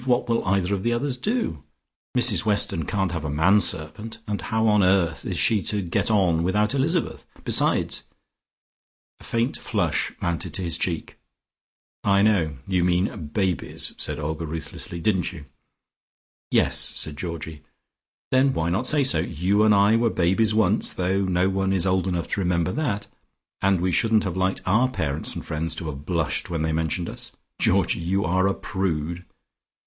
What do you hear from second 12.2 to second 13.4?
know. You mean